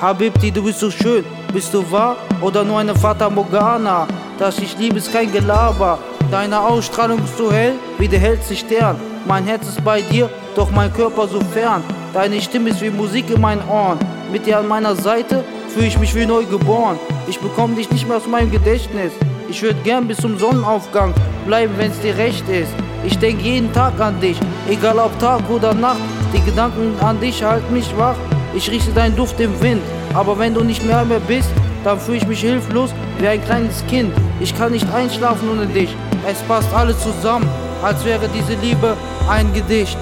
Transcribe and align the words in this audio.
Habibti, 0.00 0.52
du 0.52 0.62
bist 0.62 0.78
so 0.78 0.90
schön. 0.90 1.24
Bist 1.52 1.74
du 1.74 1.90
wahr 1.90 2.16
oder 2.40 2.62
nur 2.62 2.78
eine 2.78 2.94
Fata 2.94 3.28
Morgana? 3.28 4.06
Dass 4.38 4.58
ich 4.58 4.78
liebe, 4.78 4.98
ist 4.98 5.12
kein 5.12 5.32
Gelaber. 5.32 5.98
Deine 6.30 6.60
Ausstrahlung 6.60 7.18
ist 7.24 7.36
so 7.36 7.50
hell 7.50 7.74
wie 7.98 8.06
der 8.06 8.20
hellste 8.20 8.54
Stern. 8.54 8.96
Mein 9.26 9.44
Herz 9.44 9.66
ist 9.66 9.84
bei 9.84 10.00
dir, 10.02 10.30
doch 10.54 10.70
mein 10.70 10.92
Körper 10.92 11.26
so 11.26 11.40
fern. 11.40 11.82
Deine 12.14 12.40
Stimme 12.40 12.70
ist 12.70 12.80
wie 12.80 12.90
Musik 12.90 13.28
in 13.30 13.40
meinen 13.40 13.66
Ohren. 13.68 13.98
Mit 14.30 14.46
dir 14.46 14.58
an 14.58 14.68
meiner 14.68 14.94
Seite 14.94 15.42
fühle 15.74 15.86
ich 15.86 15.98
mich 15.98 16.14
wie 16.14 16.26
neu 16.26 16.44
geboren. 16.44 16.96
Ich 17.26 17.40
bekomme 17.40 17.74
dich 17.74 17.90
nicht 17.90 18.06
mehr 18.06 18.18
aus 18.18 18.26
meinem 18.28 18.52
Gedächtnis. 18.52 19.12
Ich 19.48 19.60
würde 19.62 19.80
gern 19.82 20.06
bis 20.06 20.18
zum 20.18 20.38
Sonnenaufgang 20.38 21.12
bleiben, 21.44 21.74
wenn's 21.76 21.98
dir 22.00 22.16
recht 22.16 22.48
ist. 22.48 22.70
Ich 23.04 23.18
denk 23.18 23.40
jeden 23.42 23.72
Tag 23.72 23.98
an 23.98 24.20
dich, 24.20 24.38
egal 24.68 24.98
ob 25.00 25.18
Tag 25.18 25.40
oder 25.50 25.74
Nacht. 25.74 25.98
Die 26.32 26.44
Gedanken 26.44 26.94
an 27.00 27.18
dich 27.20 27.42
halten 27.42 27.72
mich 27.72 27.92
wach. 27.96 28.16
Ich 28.58 28.68
rieche 28.72 28.90
deinen 28.90 29.14
Duft 29.14 29.38
im 29.38 29.62
Wind, 29.62 29.80
aber 30.14 30.36
wenn 30.36 30.52
du 30.52 30.64
nicht 30.64 30.84
mehr 30.84 31.04
mehr 31.04 31.20
bist, 31.20 31.48
dann 31.84 32.00
fühle 32.00 32.16
ich 32.16 32.26
mich 32.26 32.40
hilflos 32.40 32.90
wie 33.20 33.28
ein 33.28 33.44
kleines 33.44 33.86
Kind. 33.86 34.12
Ich 34.40 34.52
kann 34.52 34.72
nicht 34.72 34.92
einschlafen 34.92 35.48
ohne 35.48 35.66
dich. 35.66 35.94
Es 36.28 36.42
passt 36.42 36.74
alles 36.74 37.00
zusammen, 37.00 37.48
als 37.84 38.04
wäre 38.04 38.28
diese 38.34 38.60
Liebe 38.60 38.96
ein 39.28 39.54
Gedicht. 39.54 39.96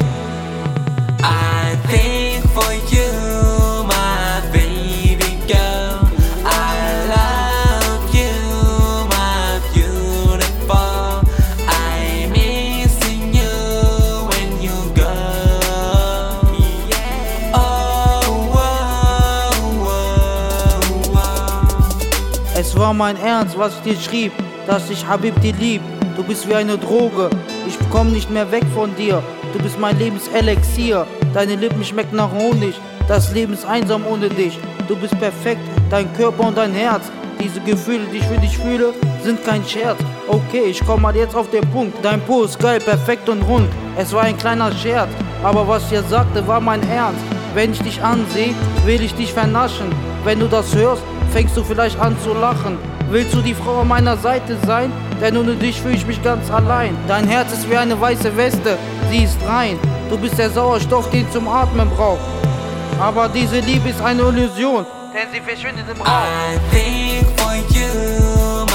I 1.21 1.77
think 1.87 2.26
Es 22.77 22.83
war 22.83 22.93
mein 22.93 23.17
Ernst, 23.17 23.59
was 23.59 23.73
ich 23.77 23.95
dir 23.95 23.99
schrieb, 23.99 24.33
dass 24.67 24.91
ich 24.91 25.07
Habibti 25.07 25.53
lieb. 25.53 25.81
Du 26.15 26.23
bist 26.23 26.47
wie 26.47 26.55
eine 26.55 26.77
Droge, 26.77 27.31
ich 27.67 27.75
komm 27.91 28.13
nicht 28.13 28.31
mehr 28.31 28.53
weg 28.53 28.65
von 28.75 28.95
dir. 28.97 29.23
Du 29.55 29.59
bist 29.61 29.81
mein 29.81 29.99
Lebenselixier, 29.99 31.07
deine 31.33 31.57
Lippen 31.57 31.83
schmecken 31.83 32.17
nach 32.17 32.31
Honig. 32.31 32.75
Das 33.09 33.33
Leben 33.33 33.55
ist 33.55 33.65
einsam 33.65 34.05
ohne 34.07 34.29
dich. 34.29 34.59
Du 34.89 34.95
bist 34.95 35.19
perfekt, 35.19 35.63
dein 35.89 36.13
Körper 36.13 36.49
und 36.49 36.59
dein 36.59 36.75
Herz. 36.75 37.05
Diese 37.43 37.61
Gefühle, 37.61 38.05
die 38.13 38.19
ich 38.19 38.25
für 38.25 38.37
dich 38.37 38.59
fühle, 38.59 38.93
sind 39.25 39.43
kein 39.43 39.65
Scherz. 39.65 39.97
Okay, 40.29 40.65
ich 40.69 40.85
komm 40.85 41.01
mal 41.01 41.17
jetzt 41.17 41.35
auf 41.35 41.49
den 41.49 41.67
Punkt. 41.71 41.97
Dein 42.05 42.21
Po 42.21 42.43
ist 42.43 42.59
geil, 42.59 42.79
perfekt 42.81 43.27
und 43.31 43.41
rund. 43.45 43.71
Es 43.97 44.13
war 44.13 44.25
ein 44.25 44.37
kleiner 44.37 44.71
Scherz, 44.73 45.09
aber 45.43 45.67
was 45.67 45.85
ich 45.85 45.89
dir 45.89 46.03
sagte, 46.03 46.47
war 46.47 46.61
mein 46.61 46.87
Ernst. 46.91 47.23
Wenn 47.55 47.73
ich 47.73 47.81
dich 47.81 48.03
ansehe, 48.03 48.55
will 48.85 49.01
ich 49.01 49.15
dich 49.15 49.33
vernaschen. 49.33 49.87
Wenn 50.25 50.41
du 50.41 50.47
das 50.47 50.75
hörst, 50.75 51.03
fängst 51.33 51.57
du 51.57 51.65
vielleicht 51.65 51.99
an 52.01 52.17
zu 52.23 52.33
lachen. 52.33 52.79
Willst 53.11 53.35
du 53.35 53.41
die 53.41 53.55
Frau 53.55 53.81
an 53.81 53.89
meiner 53.89 54.17
Seite 54.17 54.57
sein? 54.67 54.93
Denn 55.21 55.37
ohne 55.37 55.55
dich 55.55 55.81
fühle 55.81 55.95
ich 55.95 56.07
mich 56.07 56.23
ganz 56.23 56.51
allein. 56.51 56.97
Dein 57.09 57.27
Herz 57.27 57.53
ist 57.53 57.71
wie 57.71 57.77
eine 57.77 57.99
weiße 58.01 58.37
Weste, 58.37 58.77
sie 59.11 59.25
ist 59.25 59.39
rein. 59.47 59.79
Du 60.11 60.19
bist 60.19 60.39
der 60.39 60.51
Sauerstoff, 60.51 61.09
den 61.11 61.31
zum 61.31 61.49
Atmen 61.49 61.89
braucht. 61.91 62.21
Aber 63.01 63.29
diese 63.29 63.61
Liebe 63.61 63.91
ist 63.91 64.01
eine 64.01 64.23
Illusion, 64.23 64.87
denn 65.13 65.29
sie 65.33 65.41
verschwindet 65.41 65.85
im 65.95 66.01
Raum. 66.01 66.09
I 66.09 66.59
think 66.71 67.41
for 67.41 67.55
you, 67.75 68.67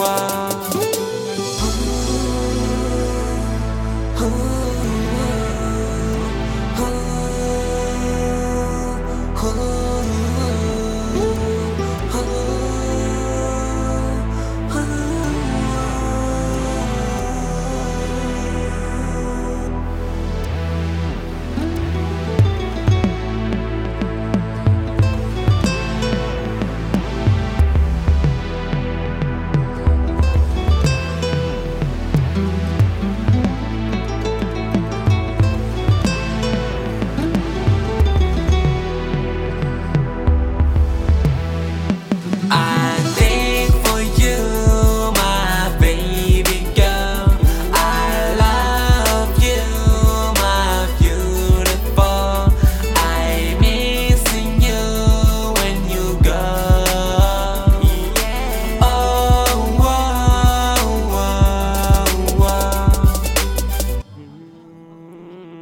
noir. 0.00 0.39